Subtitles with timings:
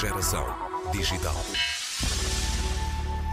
[0.00, 0.46] Geração
[0.92, 1.34] digital.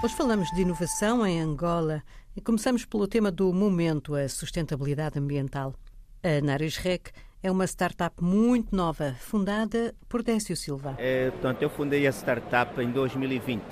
[0.04, 2.04] Hoje falamos de inovação em Angola
[2.36, 5.74] e começamos pelo tema do momento, a sustentabilidade ambiental.
[6.22, 7.08] A Naris Rec
[7.42, 10.96] é uma startup muito nova, fundada por Décio Silva.
[10.98, 13.64] É, portanto, eu fundei a startup em 2020.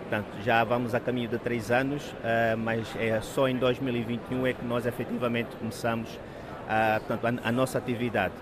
[0.00, 4.54] Portanto, já vamos a caminho de três anos, uh, mas é só em 2021 é
[4.54, 8.32] que nós efetivamente começamos uh, portanto, a, a nossa atividade.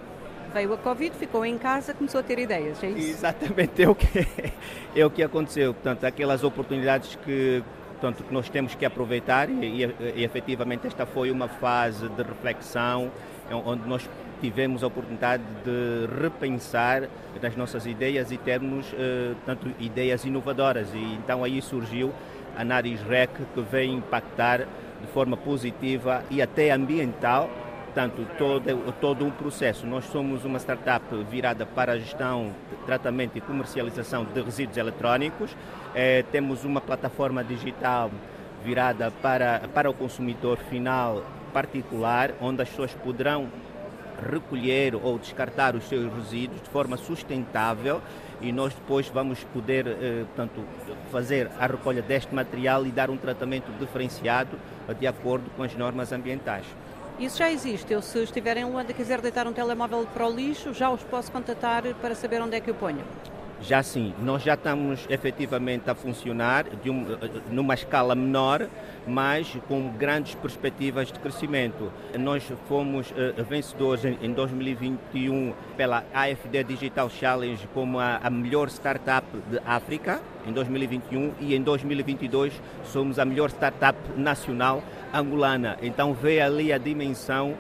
[0.53, 3.11] Veio a Covid, ficou em casa, começou a ter ideias, é isso?
[3.11, 4.27] Exatamente, é o que,
[4.97, 5.73] é o que aconteceu.
[5.73, 11.07] Portanto, aquelas oportunidades que, portanto, que nós temos que aproveitar e, e, e efetivamente esta
[11.07, 13.11] foi uma fase de reflexão
[13.53, 14.09] onde nós
[14.41, 17.09] tivemos a oportunidade de repensar
[17.43, 22.13] as nossas ideias e termos eh, tanto ideias inovadoras e então aí surgiu
[22.57, 24.67] a Naris Rec que vem impactar
[25.01, 27.51] de forma positiva e até ambiental
[27.93, 29.85] Portanto, todo, todo um processo.
[29.85, 32.55] Nós somos uma startup virada para a gestão,
[32.87, 35.51] tratamento e comercialização de resíduos eletrónicos.
[35.93, 38.09] É, temos uma plataforma digital
[38.65, 43.49] virada para, para o consumidor final particular, onde as pessoas poderão
[44.31, 48.01] recolher ou descartar os seus resíduos de forma sustentável
[48.41, 50.63] e nós depois vamos poder eh, portanto,
[51.11, 54.59] fazer a recolha deste material e dar um tratamento diferenciado
[54.99, 56.67] de acordo com as normas ambientais.
[57.21, 57.93] Isso já existe.
[57.93, 61.03] Eu, se estiver em Luanda e quiser deitar um telemóvel para o lixo, já os
[61.03, 63.05] posso contatar para saber onde é que o ponho.
[63.61, 67.05] Já sim, nós já estamos efetivamente a funcionar um,
[67.51, 68.67] numa escala menor,
[69.07, 71.93] mas com grandes perspectivas de crescimento.
[72.19, 79.27] Nós fomos uh, vencedores em, em, 2021 pela AFD Digital Challenge como a, melhor startup
[79.51, 82.53] de África em 2021 e em 2022
[82.85, 85.77] somos a melhor startup nacional angolana.
[85.83, 87.57] Então vê ali a dimensão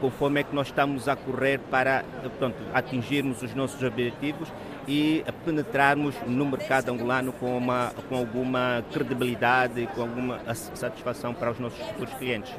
[0.00, 4.48] conforme é que nós estamos a correr para portanto, atingirmos os nossos objetivos
[4.88, 11.58] e penetrarmos no mercado angolano com, uma, com alguma credibilidade, com alguma satisfação para os
[11.58, 12.52] nossos futuros clientes.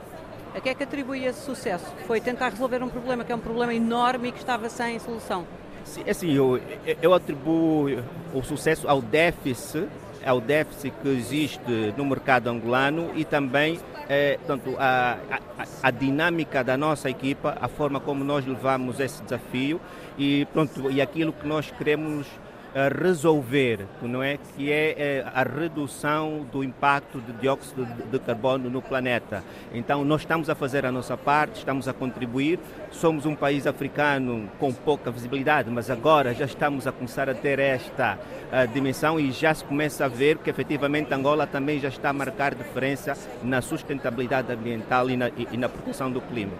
[0.53, 1.91] A que é que atribui esse sucesso?
[2.05, 5.45] Foi tentar resolver um problema que é um problema enorme e que estava sem solução?
[5.83, 6.61] Sim, assim, eu,
[7.01, 7.87] eu atribuo
[8.33, 9.87] o sucesso ao déficit
[10.25, 13.79] ao déficit que existe no mercado angolano e também
[14.09, 14.39] é,
[14.79, 19.79] a, a, a, dinâmica da nossa equipa, a forma como nós levamos esse desafio
[20.17, 22.25] e, pronto, e aquilo que nós queremos
[22.73, 24.37] resolver, não é?
[24.55, 29.43] que é, é a redução do impacto de dióxido de carbono no planeta.
[29.73, 32.59] Então, nós estamos a fazer a nossa parte, estamos a contribuir.
[32.91, 37.59] Somos um país africano com pouca visibilidade, mas agora já estamos a começar a ter
[37.59, 42.09] esta uh, dimensão e já se começa a ver que efetivamente Angola também já está
[42.09, 46.53] a marcar diferença na sustentabilidade ambiental e na, e, e na proteção do clima.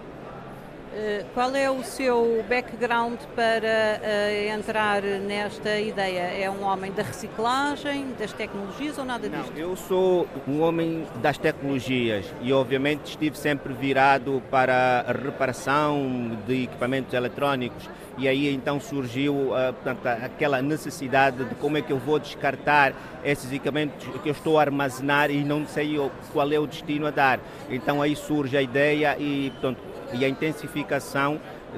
[0.92, 6.18] Eh, qual é o seu background para uh, entrar nesta ideia?
[6.18, 9.52] É um homem da reciclagem, das tecnologias ou nada disso?
[9.54, 16.64] eu sou um homem das tecnologias e obviamente estive sempre virado para a reparação de
[16.64, 21.98] equipamentos eletrónicos e aí então surgiu uh, portanto, aquela necessidade de como é que eu
[21.98, 25.96] vou descartar esses equipamentos que eu estou a armazenar e não sei
[26.32, 27.38] qual é o destino a dar.
[27.68, 29.78] Então aí surge a ideia e portanto,
[30.12, 30.79] e a intensificação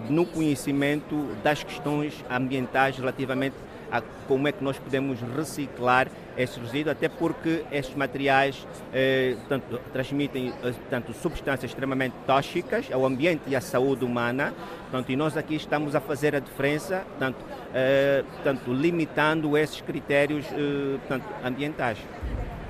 [0.08, 3.56] no conhecimento das questões ambientais relativamente
[3.92, 9.78] a como é que nós podemos reciclar esses resíduos, até porque esses materiais eh, tanto,
[9.92, 14.54] transmitem eh, tanto, substâncias extremamente tóxicas ao ambiente e à saúde humana.
[14.90, 20.46] Portanto, e nós aqui estamos a fazer a diferença, tanto, eh, tanto limitando esses critérios
[20.52, 21.98] eh, tanto, ambientais.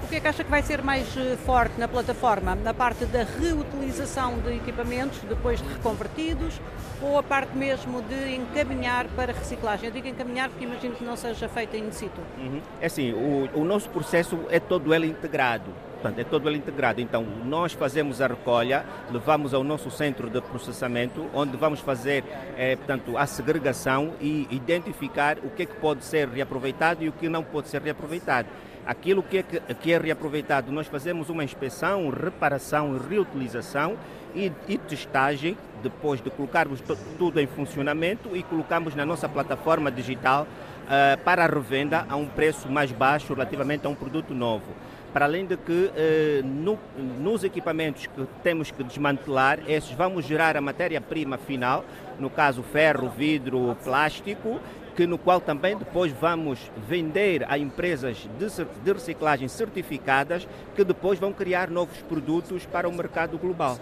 [0.03, 2.55] O que é que acha que vai ser mais eh, forte na plataforma?
[2.55, 6.61] Na parte da reutilização de equipamentos depois de reconvertidos
[7.01, 9.87] ou a parte mesmo de encaminhar para reciclagem?
[9.87, 12.21] Eu digo encaminhar porque imagino que não seja feita in situ.
[12.37, 12.61] Uhum.
[12.81, 15.71] É assim, o, o nosso processo é todo ele integrado.
[16.03, 17.01] Portanto, é todo ele integrado.
[17.01, 22.25] Então, nós fazemos a recolha, levamos ao nosso centro de processamento, onde vamos fazer
[22.57, 27.13] é, portanto, a segregação e identificar o que, é que pode ser reaproveitado e o
[27.13, 28.49] que não pode ser reaproveitado.
[28.85, 33.97] Aquilo que é, que é reaproveitado, nós fazemos uma inspeção, reparação reutilização
[34.35, 36.83] e, e testagem, depois de colocarmos
[37.17, 40.47] tudo em funcionamento e colocamos na nossa plataforma digital
[40.83, 44.67] uh, para a revenda a um preço mais baixo relativamente a um produto novo.
[45.13, 46.79] Para além de que uh, no,
[47.21, 51.85] nos equipamentos que temos que desmantelar, esses vamos gerar a matéria-prima final,
[52.19, 54.61] no caso ferro, vidro, plástico,
[54.97, 56.59] que no qual também depois vamos
[56.89, 63.39] vender a empresas de, reciclagem certificadas que depois vão criar novos produtos para o mercado
[63.39, 63.79] global.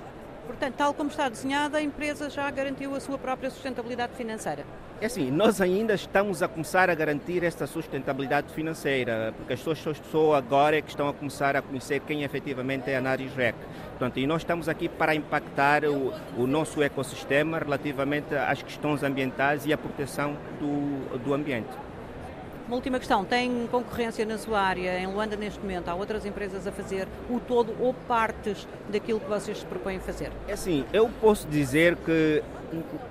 [0.47, 4.65] Portanto, tal como está desenhada, a empresa já garantiu a sua própria sustentabilidade financeira.
[5.01, 9.99] É assim, nós ainda estamos a começar a garantir essa sustentabilidade financeira, porque as pessoas
[10.11, 13.55] só agora é que estão a começar a conhecer quem efetivamente é a Naris Rec.
[13.91, 19.65] Portanto, e nós estamos aqui para impactar o, o, nosso ecossistema relativamente às questões ambientais
[19.65, 21.71] e à proteção do, do ambiente.
[22.71, 25.89] Uma última questão, tem concorrência na sua área em Luanda neste momento?
[25.89, 30.31] Há outras empresas a fazer o todo ou partes daquilo que vocês se propõem fazer?
[30.47, 32.45] É assim, eu posso dizer que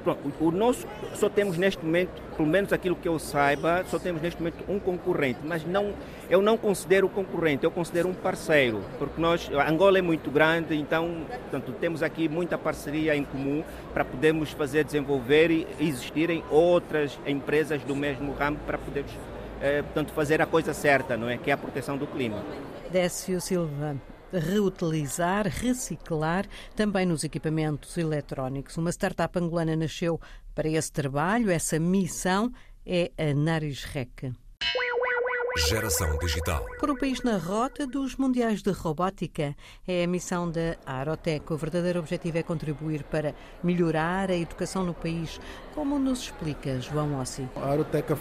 [0.01, 4.21] pronto, o nosso, só temos neste momento, pelo menos aquilo que eu saiba, só temos
[4.21, 5.93] neste momento um concorrente, mas não,
[6.29, 11.25] eu não considero concorrente, eu considero um parceiro, porque nós, Angola é muito grande, então
[11.27, 13.61] portanto, temos aqui muita parceria em comum
[13.93, 19.11] para podermos fazer desenvolver e existirem outras empresas do mesmo ramo para podermos
[19.61, 21.37] é, portanto, fazer a coisa certa, não é?
[21.37, 22.43] Que é a proteção do clima.
[22.91, 23.95] Décio Silva,
[24.31, 26.45] reutilizar, reciclar,
[26.75, 28.77] também nos equipamentos eletrónicos.
[28.77, 30.19] Uma startup angolana nasceu
[30.55, 32.51] para esse trabalho, essa missão
[32.85, 34.31] é a Narisrec.
[35.67, 36.65] Geração Digital.
[36.79, 41.51] Por um país na rota dos Mundiais de Robótica é a missão da Aerotec.
[41.51, 45.39] O verdadeiro objetivo é contribuir para melhorar a educação no país,
[45.75, 47.47] como nos explica João Ossi.
[47.57, 48.13] A Aerotec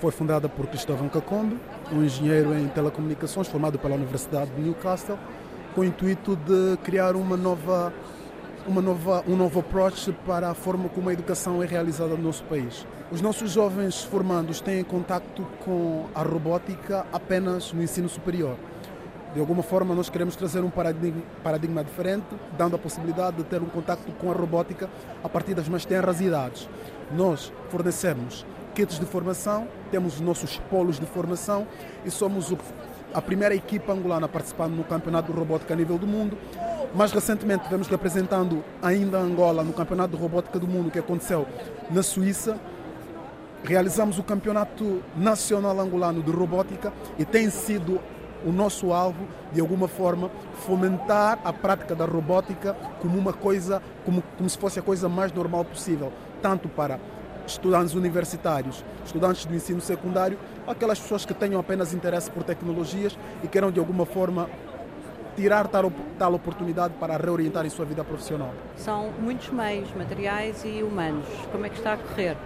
[0.00, 1.58] foi fundada por Cristóvão Cacombe,
[1.92, 5.18] um engenheiro em telecomunicações formado pela Universidade de Newcastle,
[5.74, 7.92] com o intuito de criar uma nova,
[8.66, 12.42] uma nova, um novo approach para a forma como a educação é realizada no nosso
[12.44, 12.86] país.
[13.12, 18.56] Os nossos jovens formandos têm contato com a robótica apenas no ensino superior.
[19.34, 22.26] De alguma forma, nós queremos trazer um paradigma, paradigma diferente,
[22.56, 24.88] dando a possibilidade de ter um contato com a robótica
[25.22, 26.68] a partir das mais tenras idades.
[27.12, 28.46] Nós fornecemos
[28.88, 31.66] de formação, temos os nossos polos de formação
[32.04, 32.58] e somos o,
[33.12, 36.36] a primeira equipa angolana participando no Campeonato de Robótica a nível do mundo.
[36.94, 41.46] Mais recentemente tivemos representando ainda Angola no Campeonato de Robótica do Mundo que aconteceu
[41.90, 42.58] na Suíça.
[43.62, 48.00] Realizamos o Campeonato Nacional Angolano de Robótica e tem sido
[48.44, 50.30] o nosso alvo, de alguma forma,
[50.66, 55.30] fomentar a prática da robótica como uma coisa, como, como se fosse a coisa mais
[55.32, 56.10] normal possível,
[56.40, 56.98] tanto para
[57.52, 63.48] estudantes universitários, estudantes do ensino secundário, aquelas pessoas que tenham apenas interesse por tecnologias e
[63.48, 64.48] queiram de alguma forma
[65.36, 68.52] tirar tal, tal oportunidade para reorientar em sua vida profissional.
[68.76, 71.26] São muitos meios, materiais e humanos.
[71.50, 72.36] Como é que está a correr?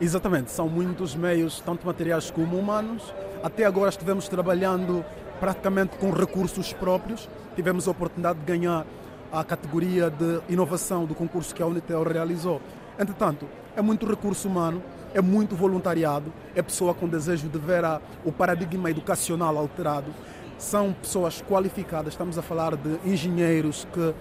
[0.00, 3.14] Exatamente, são muitos meios, tanto materiais como humanos.
[3.42, 5.04] Até agora estivemos trabalhando
[5.40, 7.28] praticamente com recursos próprios.
[7.54, 8.86] Tivemos a oportunidade de ganhar
[9.32, 12.60] a categoria de inovação do concurso que a Unitel realizou.
[12.98, 13.46] Entretanto,
[13.76, 14.82] é muito recurso humano,
[15.12, 20.12] é muito voluntariado, é pessoa com desejo de ver a, o paradigma educacional alterado.
[20.58, 24.14] São pessoas qualificadas, estamos a falar de engenheiros que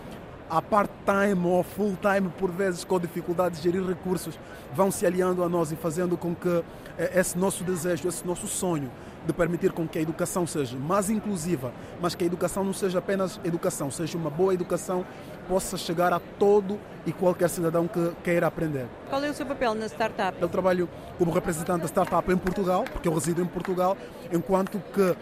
[0.50, 4.38] a part-time ou full-time, por vezes com dificuldade de gerir recursos,
[4.74, 6.64] vão se aliando a nós e fazendo com que
[6.98, 8.92] eh, esse nosso desejo, esse nosso sonho
[9.26, 13.00] de permitir com que a educação seja mais inclusiva, mas que a educação não seja
[13.00, 15.06] apenas educação, seja uma boa educação,
[15.48, 18.88] possa chegar a todo e qualquer cidadão que queira aprender.
[19.10, 20.38] Qual é o seu papel na startup?
[20.40, 23.98] Eu trabalho como representante da startup em Portugal, porque eu resido em Portugal,
[24.32, 25.16] enquanto que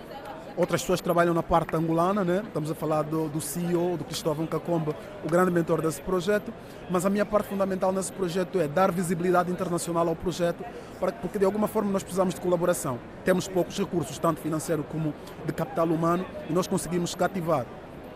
[0.55, 2.43] outras pessoas trabalham na parte angolana, né?
[2.45, 6.53] estamos a falar do, do CEO, do Cristóvão Cacomba, o grande mentor desse projeto,
[6.89, 10.63] mas a minha parte fundamental nesse projeto é dar visibilidade internacional ao projeto,
[10.99, 12.99] para, porque de alguma forma nós precisamos de colaboração.
[13.25, 15.13] Temos poucos recursos, tanto financeiro como
[15.45, 17.65] de capital humano, e nós conseguimos cativar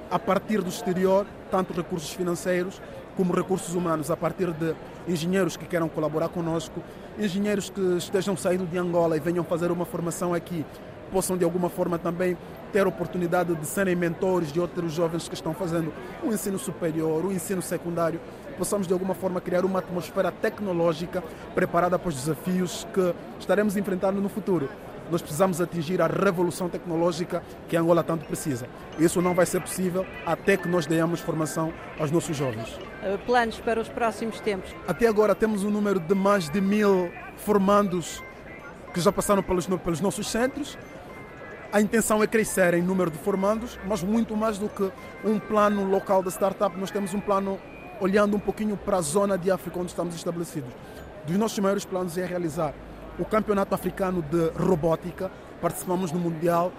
[0.10, 2.82] a partir do exterior, tanto recursos financeiros
[3.16, 4.76] como recursos humanos, a partir de
[5.08, 6.84] engenheiros que queiram colaborar conosco,
[7.18, 10.64] engenheiros que estejam saindo de Angola e venham fazer uma formação aqui,
[11.12, 12.38] possam de alguma forma também
[12.72, 17.32] ter oportunidade de serem mentores de outros jovens que estão fazendo o ensino superior, o
[17.32, 18.20] ensino secundário,
[18.58, 21.24] possamos de alguma forma criar uma atmosfera tecnológica
[21.56, 24.70] preparada para os desafios que estaremos enfrentando no futuro
[25.12, 28.68] nós precisamos atingir a revolução tecnológica que a Angola tanto precisa.
[29.00, 32.80] Isso não vai ser possível até que nós demos formação aos nossos jovens.
[33.04, 34.76] Eh, planos para os próximos tempos?
[34.88, 38.24] Até agora temos um número de mais de mil formandos
[38.94, 40.78] que já passaram pelos, pelos nossos centros.
[41.70, 44.90] A intenção é crescer em número de formandos, mas muito mais do que
[45.26, 47.60] um plano local da startup, nós temos um plano
[48.00, 50.72] olhando um pouquinho para a zona de África onde estamos estabelecidos.
[51.26, 52.74] Dos nossos maiores planos é realizar
[53.20, 55.30] o Campeonato Africano de Robótica,
[55.62, 56.72] participamos no Mundial,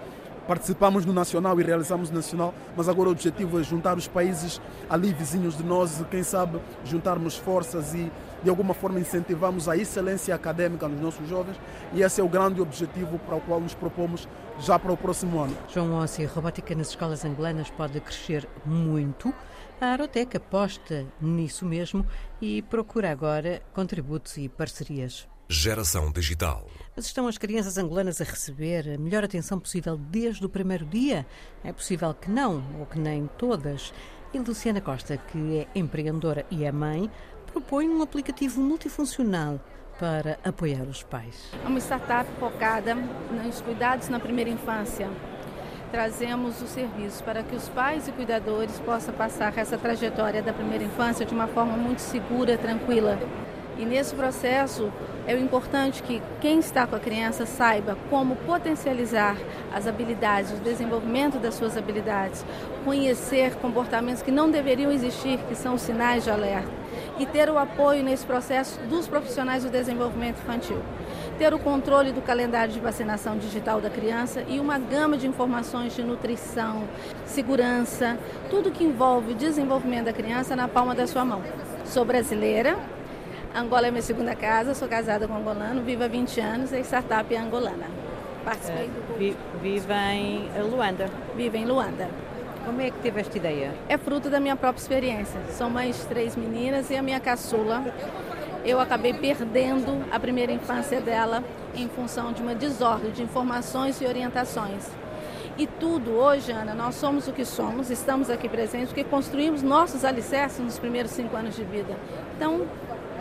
[0.47, 4.59] participamos no Nacional e realizamos no Nacional, mas agora o objetivo é juntar os países
[4.89, 10.33] ali vizinhos de nós, quem sabe juntarmos forças e de alguma forma incentivamos a excelência
[10.33, 11.59] académica nos nossos jovens
[11.93, 14.27] e esse é o grande objetivo para o qual nos propomos
[14.61, 15.57] já para o próximo ano.
[15.73, 19.33] João Ossi, a robótica nas escolas angolanas pode crescer muito.
[19.79, 22.05] A Aeroteca aposta nisso mesmo
[22.41, 25.27] e procura agora contributos e parcerias.
[25.47, 26.67] Geração Digital.
[26.95, 31.25] Mas estão as crianças angolanas a receber a melhor atenção possível desde o primeiro dia?
[31.63, 33.93] É possível que não, ou que nem todas.
[34.33, 37.09] E Luciana Costa, que é empreendedora e é mãe,
[37.51, 39.59] propõe um aplicativo multifuncional
[39.99, 41.51] para apoiar os pais.
[41.63, 45.09] É uma startup focada nos cuidados na primeira infância.
[45.91, 50.83] Trazemos os serviços para que os pais e cuidadores possam passar essa trajetória da primeira
[50.83, 53.19] infância de uma forma muito segura, tranquila.
[53.77, 54.91] E nesse processo
[55.25, 59.37] é importante que quem está com a criança saiba como potencializar
[59.73, 62.45] as habilidades, o desenvolvimento das suas habilidades,
[62.85, 66.78] conhecer comportamentos que não deveriam existir, que são sinais de alerta,
[67.19, 70.81] e ter o apoio nesse processo dos profissionais do desenvolvimento infantil.
[71.37, 75.95] Ter o controle do calendário de vacinação digital da criança e uma gama de informações
[75.95, 76.87] de nutrição,
[77.25, 78.17] segurança,
[78.49, 81.43] tudo que envolve o desenvolvimento da criança na palma da sua mão.
[81.85, 82.77] Sou brasileira,
[83.53, 86.79] Angola é minha segunda casa, sou casada com um angolano, vivo há 20 anos e
[86.81, 87.87] startup é angolana.
[88.45, 91.09] Participei do vi, Vive em Luanda.
[91.35, 92.07] Vive em Luanda.
[92.69, 93.73] Como é que teve esta ideia?
[93.89, 95.41] É fruto da minha própria experiência.
[95.49, 97.83] São mais três meninas e a minha caçula.
[98.63, 104.05] Eu acabei perdendo a primeira infância dela em função de uma desordem de informações e
[104.05, 104.87] orientações.
[105.57, 110.05] E tudo hoje, Ana, nós somos o que somos, estamos aqui presentes porque construímos nossos
[110.05, 111.97] alicerces nos primeiros cinco anos de vida.
[112.35, 112.67] Então,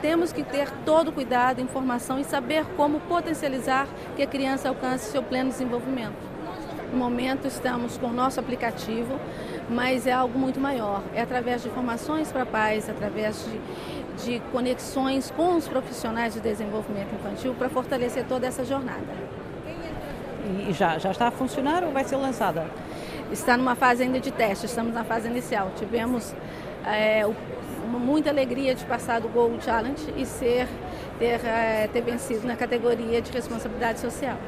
[0.02, 5.10] temos que ter todo o cuidado, informação e saber como potencializar que a criança alcance
[5.10, 6.27] seu pleno desenvolvimento.
[6.92, 9.18] No momento estamos com o nosso aplicativo,
[9.68, 11.02] mas é algo muito maior.
[11.14, 17.14] É através de informações para pais, através de, de conexões com os profissionais de desenvolvimento
[17.14, 19.28] infantil para fortalecer toda essa jornada.
[20.66, 22.66] E já, já está a funcionar ou vai ser lançada?
[23.30, 25.70] Está numa fase ainda de teste, estamos na fase inicial.
[25.76, 26.34] Tivemos
[26.86, 27.22] é,
[27.86, 30.66] muita alegria de passar do Gold Challenge e ser,
[31.18, 34.38] ter, é, ter vencido na categoria de responsabilidade social.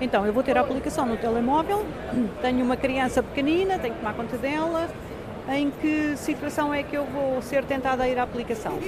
[0.00, 1.84] Então, eu vou ter a aplicação no telemóvel,
[2.42, 4.88] tenho uma criança pequenina, tenho que tomar conta dela.
[5.48, 8.78] Em que situação é que eu vou ser tentada a ir à aplicação?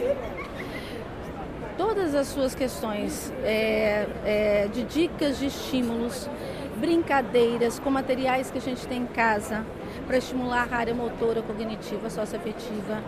[1.77, 6.29] Todas as suas questões é, é, de dicas, de estímulos,
[6.77, 9.65] brincadeiras com materiais que a gente tem em casa
[10.07, 13.03] para estimular a área motora, cognitiva, socioafetiva.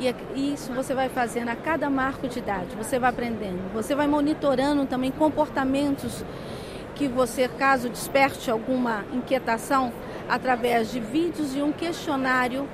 [0.00, 3.72] E isso você vai fazendo a cada marco de idade, você vai aprendendo.
[3.74, 6.24] Você vai monitorando também comportamentos
[6.98, 9.92] que você, caso desperte alguma inquietação,
[10.28, 12.68] através de vídeos e um questionário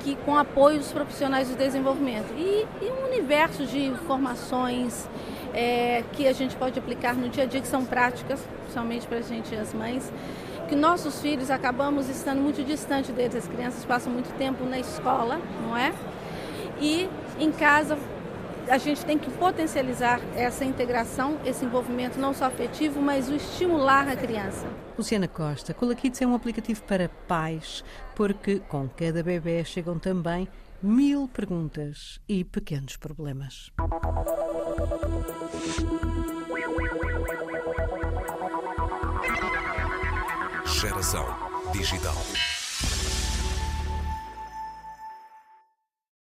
[0.00, 2.34] que com apoio dos profissionais de desenvolvimento.
[2.36, 5.08] E, e um universo de informações
[5.54, 9.18] é, que a gente pode aplicar no dia a dia, que são práticas, principalmente para
[9.18, 10.12] a gente, as mães,
[10.68, 13.36] que nossos filhos acabamos estando muito distante deles.
[13.36, 15.92] As crianças passam muito tempo na escola, não é?
[16.80, 17.98] e em casa
[18.68, 24.08] a gente tem que potencializar essa integração, esse envolvimento não só afetivo, mas o estimular
[24.08, 24.66] a criança.
[24.96, 30.48] Luciana Costa, Colakids é um aplicativo para pais, porque com cada bebê chegam também
[30.82, 33.70] mil perguntas e pequenos problemas.
[40.64, 41.26] Geração
[41.72, 42.14] Digital.